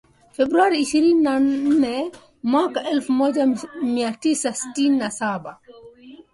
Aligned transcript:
Februari 0.37 0.79
ishirini 0.81 1.21
na 1.21 1.39
nane 1.39 2.11
mwaka 2.43 2.89
elfumoja 2.89 3.47
miatisa 3.83 4.53
sitini 4.53 4.97
na 4.97 5.11
Saba 5.11 5.59